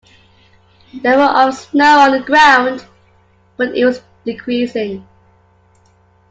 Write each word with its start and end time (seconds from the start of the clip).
There 1.03 1.15
were 1.19 1.25
of 1.25 1.53
snow 1.53 1.99
on 1.99 2.11
the 2.13 2.21
ground, 2.21 2.83
but 3.55 3.77
it 3.77 3.85
was 3.85 4.01
decreasing. 4.25 5.07